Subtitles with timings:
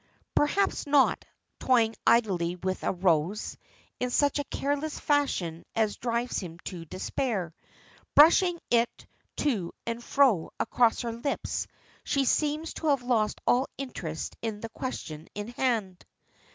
[0.33, 1.25] "Perhaps not,"
[1.59, 3.55] toying idly with a rose,
[3.99, 7.53] in such a careless fashion as drives him to despair.
[8.15, 11.67] Brushing it to and fro across her lips
[12.03, 16.03] she seems to have lost all interest in the question in hand.